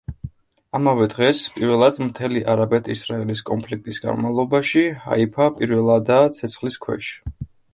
ამავე 0.77 1.07
დღეს, 1.09 1.41
პირველად 1.57 1.99
მთელი 2.05 2.41
არაბეთ-ისრაელის 2.53 3.45
კონფლიქტის 3.51 4.01
განმავლობაში, 4.07 4.87
ჰაიფა 5.05 5.51
პირველადაა 5.61 6.33
ცეცხლის 6.41 6.81
ქვეშ. 6.89 7.13